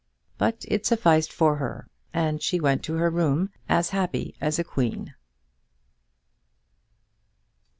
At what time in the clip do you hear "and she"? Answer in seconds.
2.11-2.59